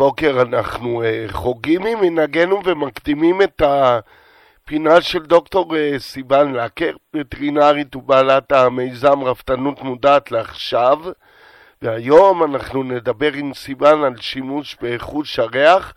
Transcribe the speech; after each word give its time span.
בוקר 0.00 0.42
אנחנו 0.42 1.02
אה, 1.02 1.26
חוגגים 1.28 1.82
ממנהגנו 1.82 2.60
ומקדימים 2.64 3.42
את 3.42 3.62
הפינה 3.64 5.00
של 5.00 5.18
דוקטור 5.18 5.76
אה, 5.76 5.98
סיון 5.98 6.52
לקר, 6.52 6.96
וטרינרית 7.16 7.96
ובעלת 7.96 8.52
המיזם 8.52 9.22
רפתנות 9.24 9.82
מודעת 9.82 10.32
לעכשיו, 10.32 10.98
והיום 11.82 12.44
אנחנו 12.44 12.82
נדבר 12.82 13.32
עם 13.32 13.54
סיון 13.54 14.04
על 14.04 14.16
שימוש 14.16 14.76
בחוש 14.82 15.38
הריח 15.38 15.94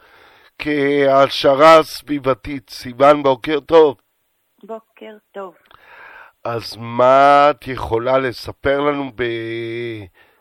כהעשרה 0.60 1.84
סביבתית. 1.84 2.70
סיון, 2.70 3.24
בוקר 3.24 3.60
טוב. 3.60 3.96
בוקר 4.64 5.16
טוב. 5.32 5.54
אז 6.44 6.78
מה 6.80 7.48
את 7.50 7.68
יכולה 7.68 8.18
לספר 8.18 8.82
לנו 8.82 9.12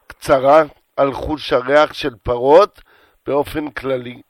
בקצרה 0.06 0.62
על 0.96 1.12
חוש 1.12 1.52
הריח 1.52 1.92
של 1.92 2.14
פרות 2.22 2.80
באופן 3.26 3.70
כללי? 3.70 4.22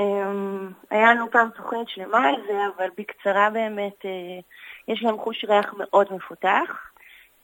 אמ, 0.00 0.70
היה 0.90 1.14
לנו 1.14 1.30
פעם 1.30 1.48
תוכנית 1.56 1.88
שלמה 1.88 2.28
על 2.28 2.34
זה, 2.46 2.58
אבל 2.76 2.88
בקצרה 2.98 3.50
באמת 3.50 4.04
אה, 4.04 4.38
יש 4.88 5.02
להם 5.02 5.18
חוש 5.18 5.44
ריח 5.44 5.74
מאוד 5.78 6.06
מפותח. 6.12 6.90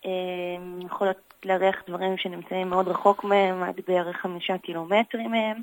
אמ, 0.05 0.81
יכולות 0.87 1.17
לארח 1.45 1.83
דברים 1.89 2.17
שנמצאים 2.17 2.71
מאוד 2.71 2.89
רחוק 2.89 3.25
מהם, 3.25 3.63
עד 3.63 3.81
בערך 3.89 4.17
חמישה 4.17 4.59
קילומטרים 4.59 5.31
מהם. 5.31 5.57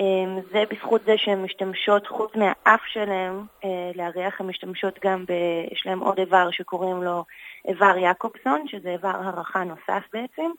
אמ, 0.00 0.40
זה 0.52 0.64
בזכות 0.70 1.02
זה 1.04 1.14
שהן 1.16 1.42
משתמשות, 1.42 2.06
חוץ 2.06 2.30
מהאף 2.34 2.80
שלהן, 2.86 3.34
אה, 3.64 3.90
לארח, 3.94 4.40
הן 4.40 4.46
משתמשות 4.46 4.98
גם, 5.04 5.24
ב, 5.24 5.32
יש 5.72 5.86
להן 5.86 5.98
עוד 5.98 6.18
איבר 6.18 6.50
שקוראים 6.50 7.02
לו 7.02 7.24
איבר 7.68 7.98
יעקובסון, 7.98 8.68
שזה 8.68 8.88
איבר 8.88 9.08
הערכה 9.08 9.64
נוסף 9.64 10.02
בעצם, 10.12 10.50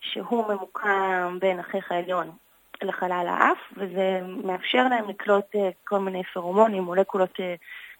שהוא 0.00 0.48
ממוקם 0.48 1.38
בין 1.40 1.58
החיך 1.58 1.92
העליון 1.92 2.30
לחלל 2.84 3.26
האף, 3.28 3.58
וזה 3.76 4.20
מאפשר 4.44 4.88
להם 4.90 5.08
לקלוט 5.08 5.44
אה, 5.54 5.70
כל 5.84 5.98
מיני 5.98 6.22
פרומונים, 6.34 6.82
מולקולות 6.82 7.40
אה, 7.40 7.54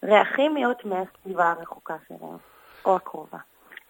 ריח 0.04 0.36
כימיות 0.36 0.84
מהסביבה 0.84 1.50
הרחוקה 1.50 1.94
שלהם, 2.08 2.36
או 2.84 2.96
הקרובה. 2.96 3.38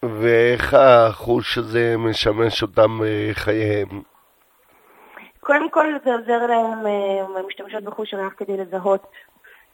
ואיך 0.03 0.75
החוש 0.75 1.59
הזה 1.59 1.95
משמש 1.99 2.62
אותם 2.62 3.01
חייהם? 3.33 4.03
קודם 5.41 5.71
כל 5.71 5.87
זה 6.05 6.15
עוזר 6.15 6.47
להם, 6.47 6.87
אה, 6.87 7.25
הם 7.39 7.47
משתמשות 7.47 7.84
בחוש 7.84 8.15
הריח 8.15 8.33
כדי 8.37 8.56
לזהות 8.56 9.12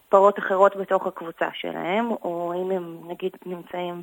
פרות 0.08 0.38
אחרות 0.38 0.76
בתוך 0.76 1.06
הקבוצה 1.06 1.48
שלהם, 1.52 2.10
או 2.10 2.52
אם 2.62 2.70
הם 2.70 3.00
נגיד 3.08 3.32
נמצאים 3.46 4.02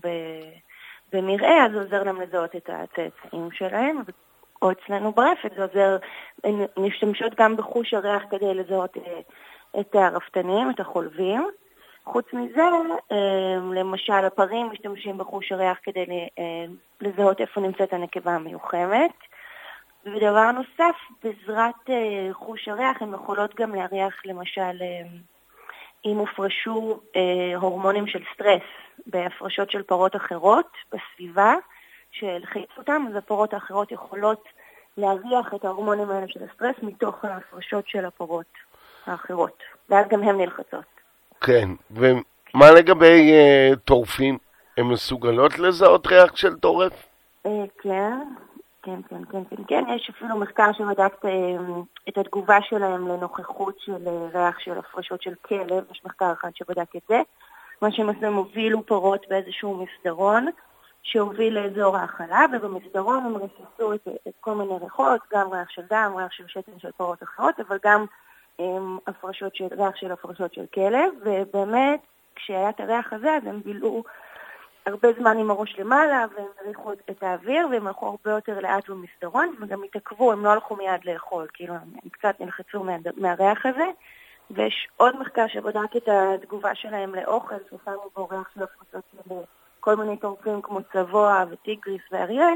במרעה, 1.13 1.66
אז 1.66 1.72
זה 1.72 1.77
עוזר 1.77 2.03
להם 2.03 2.22
לזהות 2.22 2.55
את 2.55 2.69
הצאצאים 2.73 3.50
שלהם, 3.52 3.97
או 4.61 4.71
אצלנו 4.71 5.11
ברפת 5.11 5.51
זה 5.55 5.63
עוזר, 5.63 5.97
הן 6.43 6.65
משתמשות 6.77 7.35
גם 7.35 7.57
בחוש 7.57 7.93
הריח 7.93 8.23
כדי 8.29 8.53
לזהות 8.53 8.97
אה, 8.97 9.19
את 9.79 9.95
הרפתנים, 9.95 10.69
את 10.69 10.79
החולבים. 10.79 11.47
חוץ 12.05 12.25
מזה, 12.33 12.61
אה, 13.11 13.57
למשל 13.73 14.13
הפרים 14.25 14.69
משתמשים 14.71 15.17
בחוש 15.17 15.51
הריח 15.51 15.77
כדי 15.83 16.05
לזהות 17.01 17.41
איפה 17.41 17.61
נמצאת 17.61 17.93
הנקבה 17.93 18.31
המיוחמת. 18.31 19.11
ודבר 20.05 20.51
נוסף, 20.51 20.95
בעזרת 21.23 21.89
אה, 21.89 22.29
חוש 22.33 22.67
הריח 22.67 23.01
הן 23.01 23.13
יכולות 23.13 23.55
גם 23.55 23.75
להריח 23.75 24.25
למשל 24.25 24.61
אה, 24.81 25.01
אם 26.05 26.17
הופרשו 26.17 26.99
אה, 27.15 27.55
הורמונים 27.55 28.07
של 28.07 28.23
סטרס 28.33 28.61
בהפרשות 29.07 29.71
של 29.71 29.83
פרות 29.83 30.15
אחרות 30.15 30.67
בסביבה 30.91 31.55
שהלחיצו 32.19 32.73
אותם, 32.77 33.05
אז 33.09 33.16
הפרות 33.16 33.53
האחרות 33.53 33.91
יכולות 33.91 34.44
להריח 34.97 35.53
את 35.55 35.66
ההורמונים 35.66 36.09
האלה 36.09 36.27
של 36.27 36.39
הסטרס 36.44 36.75
מתוך 36.83 37.25
ההפרשות 37.25 37.88
של 37.88 38.05
הפרות 38.05 38.45
האחרות, 39.05 39.63
ואז 39.89 40.05
גם 40.09 40.23
הן 40.23 40.38
נלחצות. 40.38 40.85
כן, 41.41 41.69
ומה 41.91 42.72
לגבי 42.72 43.31
אה, 43.31 43.75
טורפים? 43.75 44.38
הן 44.77 44.85
מסוגלות 44.85 45.59
לזהות 45.59 46.07
ריח 46.07 46.35
של 46.35 46.56
טורף? 46.56 46.94
Uh, 47.47 47.50
כן, 47.81 48.19
כן, 48.84 49.00
כן, 49.09 49.22
כן, 49.31 49.44
כן, 49.50 49.63
כן. 49.68 49.84
יש 49.95 50.09
אפילו 50.09 50.38
מחקר 50.38 50.72
שבדק 50.73 51.25
אה, 51.25 51.31
את 52.09 52.18
התגובה 52.18 52.57
שלהם 52.62 53.07
לנוכחות 53.07 53.75
של 53.79 54.07
אה, 54.07 54.28
ריח 54.34 54.59
של 54.59 54.78
הפרשות 54.78 55.22
של 55.22 55.34
כלב, 55.41 55.84
יש 55.91 56.01
מחקר 56.06 56.34
אחד 56.34 56.50
שבדק 56.56 56.95
את 56.95 57.01
זה. 57.09 57.22
מה 57.81 57.91
שהם 57.91 58.09
הם 58.09 58.34
הובילו 58.34 58.85
פרות 58.85 59.25
באיזשהו 59.29 59.85
מסדרון 59.85 60.47
שהוביל 61.05 61.59
לאזור 61.59 61.97
ההכלה, 61.97 62.45
ובמסדרון 62.53 63.25
הם 63.25 63.35
ריססו 63.35 63.93
את, 63.93 64.07
את 64.27 64.33
כל 64.39 64.55
מיני 64.55 64.73
ריחות, 64.81 65.21
גם 65.33 65.51
ריח 65.51 65.69
של 65.69 65.81
דם, 65.89 66.13
ריח 66.17 66.31
של 66.31 66.43
שתן 66.47 66.79
של 66.79 66.91
פרות 66.97 67.23
אחרות, 67.23 67.59
אבל 67.59 67.77
גם 67.85 68.05
הם, 68.59 68.97
אה, 69.07 69.11
הפרשות 69.11 69.55
של, 69.55 69.67
ריח 69.71 69.95
של 69.95 70.11
הפרשות 70.11 70.53
של 70.53 70.65
כלב, 70.73 71.13
ובאמת, 71.21 71.99
כשהיה 72.35 72.69
את 72.69 72.79
הריח 72.79 73.13
הזה, 73.13 73.35
אז 73.35 73.44
הם 73.45 73.61
בילו 73.65 74.03
הרבה 74.85 75.07
זמן 75.19 75.38
עם 75.38 75.51
הראש 75.51 75.75
למעלה, 75.79 76.25
והם 76.35 76.47
הריחו 76.61 76.91
את 76.94 77.23
האוויר, 77.23 77.67
והם 77.71 77.88
הלכו 77.88 78.05
הרבה 78.05 78.31
יותר 78.31 78.59
לאט 78.59 78.89
במסדרון, 78.89 79.55
וגם 79.61 79.83
התעכבו, 79.83 80.31
הם 80.31 80.44
לא 80.44 80.49
הלכו 80.49 80.75
מיד 80.75 81.05
לאכול, 81.05 81.47
כאילו, 81.53 81.73
הם 81.73 82.09
קצת 82.11 82.35
נלחצו 82.39 82.83
מה, 82.83 82.95
מהריח 83.17 83.65
הזה. 83.65 83.85
ויש 84.51 84.88
עוד 84.97 85.19
מחקר 85.19 85.47
שבדק 85.47 85.95
את 85.97 86.07
התגובה 86.07 86.75
שלהם 86.75 87.15
לאוכל, 87.15 87.55
ששמו 87.65 88.09
בו 88.15 88.27
ריח 88.31 88.49
של 88.55 88.63
הפרצות 88.63 89.03
של 89.11 89.17
כל 89.85 89.96
מיני 89.96 90.18
טורפים 90.18 90.62
כמו 90.62 90.79
צבוע 90.94 91.44
וטיגריס 91.50 92.01
ואריה, 92.12 92.47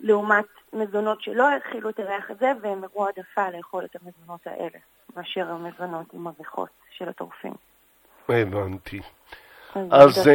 לעומת 0.00 0.44
מזונות 0.72 1.22
שלא 1.22 1.50
הכילו 1.50 1.88
את 1.88 1.98
הריח 1.98 2.30
הזה, 2.30 2.52
והם 2.62 2.84
הראו 2.84 3.06
העדפה 3.06 3.56
לאכול 3.56 3.84
את 3.84 3.96
המזונות 3.96 4.46
האלה, 4.46 4.78
מאשר 5.16 5.50
המזונות 5.50 6.06
עם 6.12 6.26
הריחות 6.26 6.68
של 6.90 7.08
הטורפים. 7.08 7.52
הבנתי. 8.28 9.00
אז... 9.74 10.18
אז 10.18 10.28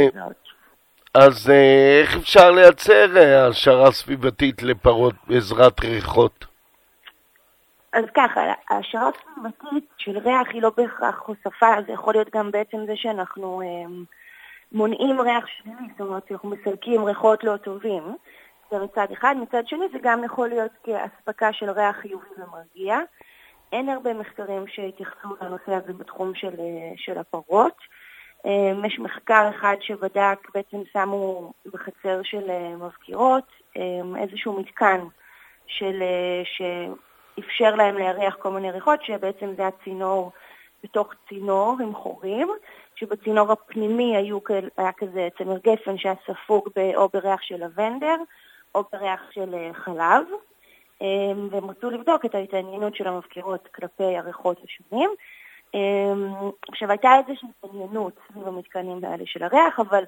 אז 1.13 1.49
אה, 1.49 2.01
איך 2.01 2.15
אפשר 2.15 2.51
לייצר 2.51 3.17
אה, 3.17 3.43
העשרה 3.43 3.91
סביבתית 3.91 4.63
לפרות 4.63 5.15
בעזרת 5.27 5.79
ריחות? 5.79 6.45
אז 7.93 8.05
ככה, 8.15 8.41
העשרה 8.69 9.09
סביבתית 9.11 9.89
של 9.97 10.17
ריח 10.17 10.47
היא 10.53 10.61
לא 10.61 10.71
בהכרח 10.77 11.21
הוספה, 11.25 11.75
זה 11.87 11.93
יכול 11.93 12.13
להיות 12.13 12.29
גם 12.35 12.51
בעצם 12.51 12.77
זה 12.85 12.93
שאנחנו 12.95 13.61
אה, 13.61 13.85
מונעים 14.73 15.21
ריח 15.21 15.45
שלילי, 15.47 15.87
זאת 15.91 16.01
אומרת 16.01 16.31
אנחנו 16.31 16.49
מסלקים 16.49 17.03
ריחות 17.03 17.43
לא 17.43 17.57
טובים, 17.57 18.03
זה 18.71 18.79
מצד 18.79 19.07
אחד. 19.13 19.35
מצד 19.41 19.67
שני 19.67 19.85
זה 19.91 19.97
גם 20.01 20.23
יכול 20.23 20.47
להיות 20.49 20.71
כאספקה 20.83 21.53
של 21.53 21.69
ריח 21.69 21.95
חיובי 21.95 22.25
ומרגיע. 22.37 22.99
אין 23.71 23.89
הרבה 23.89 24.13
מחקרים 24.13 24.67
שהתייחסו 24.67 25.35
לנושא 25.41 25.71
הזה 25.71 25.93
בתחום 25.93 26.35
של, 26.35 26.55
של 26.95 27.17
הפרות. 27.17 27.77
אמ, 28.45 28.85
יש 28.85 28.99
מחקר 28.99 29.49
אחד 29.49 29.75
שבדק, 29.81 30.39
בעצם 30.53 30.77
שמו 30.93 31.53
בחצר 31.73 32.23
של 32.23 32.49
אה, 32.49 32.75
מזכירות 32.75 33.43
איזשהו 34.17 34.59
מתקן 34.59 34.99
של, 35.67 36.01
אה, 36.01 36.41
שאפשר 36.45 37.75
להם 37.75 37.97
לארח 37.97 38.35
כל 38.35 38.49
מיני 38.49 38.71
ריחות, 38.71 39.03
שבעצם 39.03 39.53
זה 39.57 39.67
הצינור 39.67 40.31
בתוך 40.83 41.13
צינור 41.29 41.77
עם 41.81 41.95
חורים, 41.95 42.49
שבצינור 42.95 43.51
הפנימי 43.51 44.17
היו, 44.17 44.39
היה 44.77 44.91
כזה 44.91 45.27
צמר 45.37 45.57
גפן 45.57 45.97
שהיה 45.97 46.15
ספוג 46.25 46.69
או 46.95 47.09
בריח 47.13 47.41
של 47.41 47.65
לבנדר 47.65 48.15
או 48.75 48.83
בריח 48.93 49.21
של 49.31 49.55
אה, 49.55 49.69
חלב, 49.73 50.25
אמ, 51.01 51.47
והם 51.51 51.69
רצו 51.69 51.89
לבדוק 51.89 52.25
את 52.25 52.35
ההתעניינות 52.35 52.95
של 52.95 53.07
המזכירות 53.07 53.67
כלפי 53.75 54.17
הריחות 54.17 54.57
השונים. 54.63 55.09
אמ, 55.73 56.33
עכשיו 56.69 56.89
הייתה 56.89 57.09
איזושהי 57.15 57.49
התעניינות 57.63 58.13
סביב 58.27 58.47
המתקנים 58.47 59.05
האלה 59.05 59.23
של 59.25 59.43
הריח, 59.43 59.79
אבל 59.79 60.03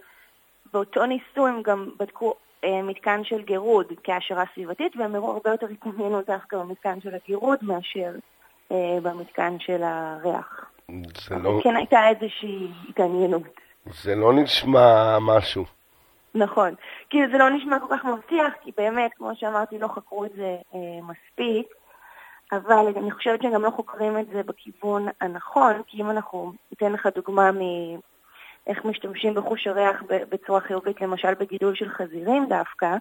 באותו 0.74 1.06
ניסוי 1.06 1.52
הם 1.52 1.62
גם 1.62 1.90
בדקו 2.00 2.34
אה, 2.64 2.82
מתקן 2.82 3.24
של 3.24 3.42
גירוד 3.42 3.94
כהעשרה 4.04 4.44
סביבתית, 4.54 4.96
והם 4.96 5.16
הראו 5.16 5.32
הרבה 5.32 5.52
יותר 5.52 5.68
התעניינות 5.68 6.26
דווקא 6.26 6.58
במתקן 6.58 7.02
של 7.02 7.16
הגירוד 7.16 7.60
מאשר 7.62 8.12
במתקן 8.72 9.60
של 9.60 9.84
הריח. 9.84 10.66
זה 11.28 11.36
לא... 11.36 11.60
כן 11.64 11.76
הייתה 11.76 12.10
איזושהי 12.10 12.68
התעניינות. 12.90 13.44
זה 14.04 14.16
לא 14.16 14.34
נשמע 14.34 15.18
משהו. 15.22 15.66
נכון. 16.36 16.76
כאילו 17.10 17.32
זה 17.32 17.38
לא 17.38 17.50
נשמע 17.50 17.80
כל 17.80 17.96
כך 17.96 18.06
מבטיח, 18.06 18.54
כי 18.64 18.72
באמת, 18.78 19.12
כמו 19.18 19.32
שאמרתי, 19.36 19.80
לא 19.80 19.88
חקרו 19.88 20.26
את 20.26 20.32
זה 20.36 20.56
אה, 20.74 20.80
מספיק. 21.02 21.68
אבל 22.52 22.94
אני 22.98 23.12
חושבת 23.12 23.42
שגם 23.42 23.62
לא 23.62 23.70
חוקרים 23.70 24.18
את 24.20 24.28
זה 24.34 24.44
בכיוון 24.44 25.08
הנכון, 25.22 25.82
כי 25.88 26.02
אם 26.02 26.10
אנחנו, 26.10 26.54
ניתן 26.72 26.92
לך 26.92 27.08
דוגמה 27.16 27.52
מאיך 27.52 28.86
משתמשים 28.86 29.34
בחוש 29.34 29.68
הריח 29.68 30.04
בצורה 30.10 30.62
חיובית, 30.62 31.02
למשל 31.02 31.34
בגידול 31.34 31.76
של 31.76 31.90
חזירים 31.90 32.46
דווקא, 32.50 32.96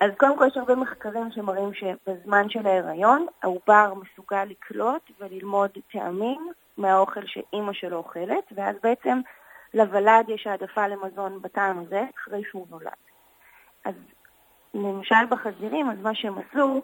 אז 0.00 0.10
קודם 0.16 0.38
כל 0.38 0.46
יש 0.46 0.56
הרבה 0.56 0.74
מחקרים 0.74 1.30
שמראים 1.30 1.70
שבזמן 1.74 2.48
של 2.48 2.66
ההיריון 2.66 3.26
העובר 3.42 3.94
מסוגל 3.94 4.44
לקלוט 4.44 5.10
וללמוד 5.20 5.70
טעמים 5.92 6.52
מהאוכל 6.76 7.26
שאימא 7.26 7.72
שלו 7.72 7.96
אוכלת, 7.96 8.52
ואז 8.54 8.76
בעצם 8.82 9.20
לוולד 9.74 10.28
יש 10.28 10.46
העדפה 10.46 10.88
למזון 10.88 11.42
בטעם 11.42 11.78
הזה 11.78 12.04
אחרי 12.18 12.42
שהוא 12.50 12.66
נולד. 12.70 12.92
אז 13.84 13.94
למשל 14.74 15.26
בחזירים, 15.28 15.90
אז 15.90 15.98
מה 16.02 16.14
שהם 16.14 16.34
עשו, 16.38 16.82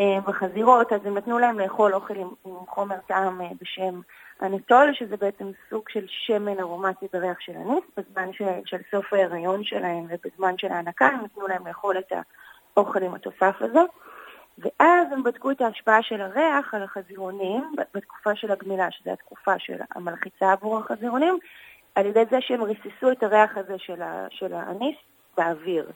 אה, 0.00 0.20
בחזירות, 0.26 0.92
אז 0.92 1.00
הם 1.06 1.18
נתנו 1.18 1.38
להם 1.38 1.60
לאכול 1.60 1.94
אוכל 1.94 2.16
עם, 2.16 2.28
עם 2.44 2.54
חומר 2.68 2.96
טעם 3.06 3.40
אה, 3.40 3.50
בשם 3.60 4.00
אנטול, 4.42 4.94
שזה 4.94 5.16
בעצם 5.16 5.50
סוג 5.70 5.88
של 5.88 6.04
שמן 6.08 6.60
ארומטי 6.60 7.06
בריח 7.12 7.40
של 7.40 7.52
אניס, 7.52 7.84
בזמן 7.96 8.32
ש, 8.32 8.42
של 8.64 8.78
סוף 8.90 9.12
ההיריון 9.12 9.64
שלהם 9.64 10.06
ובזמן 10.08 10.54
של 10.58 10.72
ההנקה, 10.72 11.06
הם 11.06 11.24
נתנו 11.24 11.46
להם 11.46 11.66
לאכול 11.66 11.98
את 11.98 12.12
האוכל 12.76 13.02
עם 13.02 13.14
התוסף 13.14 13.56
הזה. 13.60 13.80
ואז 14.58 15.12
הם 15.12 15.22
בדקו 15.22 15.50
את 15.50 15.60
ההשפעה 15.60 16.02
של 16.02 16.20
הריח 16.20 16.74
על 16.74 16.82
החזירונים 16.82 17.74
בתקופה 17.94 18.36
של 18.36 18.50
הגמילה, 18.50 18.90
שזו 18.90 19.10
התקופה 19.10 19.58
של 19.58 19.76
המלחיצה 19.94 20.52
עבור 20.52 20.78
החזירונים, 20.78 21.38
על 21.94 22.06
ידי 22.06 22.24
זה 22.30 22.40
שהם 22.40 22.62
ריססו 22.62 23.12
את 23.12 23.22
הריח 23.22 23.56
הזה 23.56 23.78
של, 23.78 24.02
של 24.30 24.54
האניס 24.54 24.96
באוויר. 25.36 25.90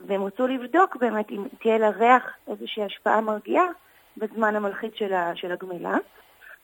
והם 0.00 0.22
רצו 0.22 0.46
לבדוק 0.46 0.96
באמת 0.96 1.30
אם 1.30 1.44
תהיה 1.60 1.78
לריח 1.78 2.22
איזושהי 2.48 2.84
השפעה 2.84 3.20
מרגיעה 3.20 3.64
בזמן 4.16 4.56
המלחיץ 4.56 4.94
של, 4.94 5.12
ה, 5.12 5.32
של 5.36 5.52
הגמילה. 5.52 5.96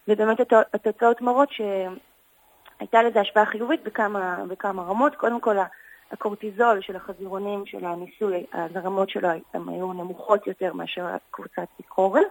ובאמת 0.09 0.39
התוצאות 0.75 1.21
מראות 1.21 1.49
שהייתה 1.53 3.03
לזה 3.03 3.21
השפעה 3.21 3.47
חיובית 3.47 3.83
בכמה, 3.85 4.37
בכמה 4.49 4.83
רמות. 4.83 5.17
קודם 5.17 5.41
כל, 5.41 5.57
הקורטיזול 6.13 6.81
של 6.81 6.97
החזירונים 6.97 7.67
של 7.67 7.85
הניסוי, 7.85 8.47
הרמות 8.53 9.11
שלו 9.11 9.29
הן 9.29 9.69
היו 9.69 9.93
נמוכות 9.93 10.47
יותר 10.47 10.73
מאשר 10.73 11.07
קבוצת 11.31 11.67
ביקורת. 11.79 12.27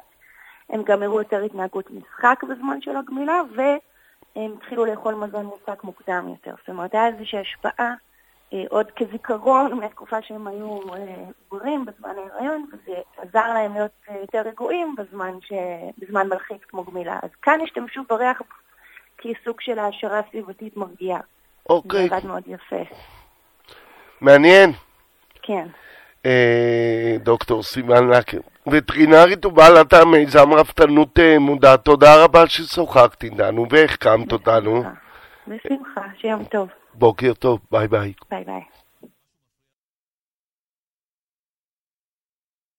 הם 0.69 0.83
גם 0.83 1.03
הראו 1.03 1.17
יותר 1.17 1.44
התנהגות 1.44 1.91
משחק 1.91 2.44
בזמן 2.50 2.81
של 2.81 2.95
הגמילה, 2.97 3.41
והם 3.55 4.53
התחילו 4.57 4.85
לאכול 4.85 5.13
מזון 5.15 5.45
מושק 5.45 5.83
מוקדם 5.83 6.27
יותר. 6.29 6.53
זאת 6.59 6.69
אומרת, 6.69 6.94
היה 6.94 7.07
איזושהי 7.07 7.39
השפעה 7.39 7.94
עוד 8.69 8.91
כזיכרון 8.95 9.73
מהתקופה 9.73 10.21
שהם 10.21 10.47
היו 10.47 10.79
סגורים 11.45 11.85
אה, 11.88 11.94
בזמן 11.94 12.09
ההיריון, 12.17 12.65
וזה 12.73 12.97
עזר 13.17 13.53
להם 13.53 13.73
להיות 13.73 13.91
אה, 14.09 14.15
יותר 14.21 14.41
רגועים 14.45 14.95
בזמן, 14.97 15.33
ש... 15.41 15.53
בזמן 15.97 16.27
מלחיץ 16.27 16.61
כמו 16.67 16.83
גמילה. 16.83 17.19
אז 17.23 17.29
כאן 17.41 17.59
השתמשו 17.63 18.01
בריח 18.09 18.41
כסוג 19.17 19.61
של 19.61 19.79
העשרה 19.79 20.21
סביבתית 20.29 20.77
מרגיעה. 20.77 21.19
אוקיי. 21.69 22.09
זה 22.09 22.15
עבד 22.15 22.27
מאוד 22.27 22.44
יפה. 22.47 22.94
מעניין. 24.21 24.71
כן. 25.41 25.67
אה, 26.25 27.15
דוקטור 27.19 27.63
סיוון 27.63 28.09
לקר, 28.09 28.39
וטרינרית 28.67 29.45
ובעלת 29.45 29.94
המיזם 29.94 30.53
רפתנות 30.53 31.19
מודע, 31.39 31.75
תודה 31.75 32.23
רבה 32.23 32.47
ששוחחת 32.47 33.23
איתנו 33.23 33.65
והחכמת 33.69 34.31
אותנו. 34.31 34.83
בשמחה, 35.47 36.01
שיום 36.17 36.44
טוב. 36.44 36.69
בוקר 36.95 37.33
טוב, 37.33 37.59
ביי 37.71 37.87
ביי. 37.87 38.13
ביי 38.31 38.43
ביי. 38.43 38.61